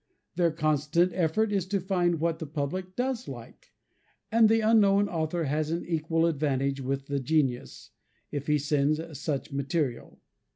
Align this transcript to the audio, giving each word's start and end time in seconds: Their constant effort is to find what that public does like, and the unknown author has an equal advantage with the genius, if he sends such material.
Their 0.35 0.49
constant 0.49 1.11
effort 1.13 1.51
is 1.51 1.67
to 1.67 1.79
find 1.79 2.19
what 2.19 2.39
that 2.39 2.47
public 2.53 2.95
does 2.95 3.27
like, 3.27 3.71
and 4.31 4.49
the 4.49 4.61
unknown 4.61 5.07
author 5.07 5.43
has 5.43 5.69
an 5.69 5.85
equal 5.85 6.25
advantage 6.25 6.81
with 6.81 7.05
the 7.05 7.19
genius, 7.19 7.91
if 8.31 8.47
he 8.47 8.57
sends 8.57 8.99
such 9.19 9.51
material. 9.51 10.19